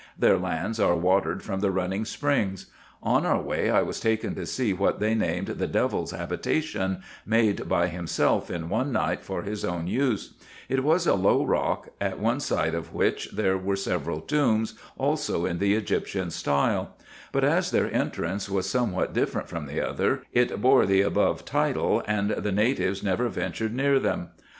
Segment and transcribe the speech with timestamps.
[0.17, 2.65] Their lands are watered from the running springs.
[3.03, 7.69] On our way I was taken to see what they named the devil's habitation, made
[7.69, 10.33] by himself in one night for his own use;
[10.69, 15.45] it was a low rock, at one side of which there were several tombs, also
[15.45, 16.95] in the Egyptian style;
[17.31, 22.01] but as their entrance was somewhat different from the other, it bore the above title,
[22.07, 24.29] and the natives never ventured near them.